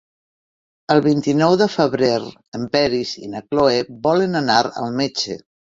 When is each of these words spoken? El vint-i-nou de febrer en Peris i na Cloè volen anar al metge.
El 0.95 1.03
vint-i-nou 1.07 1.57
de 1.63 1.67
febrer 1.75 2.11
en 2.61 2.67
Peris 2.79 3.15
i 3.29 3.33
na 3.35 3.47
Cloè 3.49 3.79
volen 4.09 4.45
anar 4.45 4.63
al 4.85 5.01
metge. 5.05 5.43